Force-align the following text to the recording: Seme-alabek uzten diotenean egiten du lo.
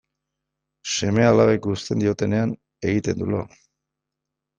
Seme-alabek 0.93 1.67
uzten 1.73 2.01
diotenean 2.03 2.55
egiten 2.93 3.21
du 3.21 3.29
lo. 3.35 3.43